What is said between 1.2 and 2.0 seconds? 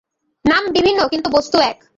বস্তু এক।